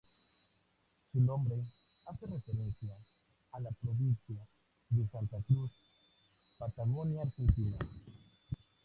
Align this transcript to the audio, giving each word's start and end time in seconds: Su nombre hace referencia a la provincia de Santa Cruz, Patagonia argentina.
Su 1.11 1.19
nombre 1.21 1.63
hace 2.07 2.25
referencia 2.25 2.97
a 3.51 3.59
la 3.59 3.69
provincia 3.69 4.43
de 4.89 5.07
Santa 5.07 5.37
Cruz, 5.45 5.69
Patagonia 6.57 7.21
argentina. 7.21 7.77